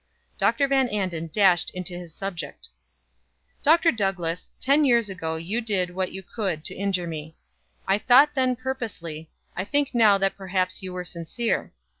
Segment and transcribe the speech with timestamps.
[0.39, 0.67] Dr.
[0.67, 2.69] Van Anden dashed into his subject:
[3.61, 3.91] "Dr.
[3.91, 7.37] Douglass, ten years ago you did what you could to injure me.
[7.87, 11.71] I thought then purposely, I think now that perhaps you were sincere.